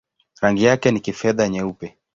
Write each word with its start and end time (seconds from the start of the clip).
Rangi 0.41 0.63
yake 0.63 0.91
ni 0.91 0.99
kifedha-nyeupe. 0.99 1.97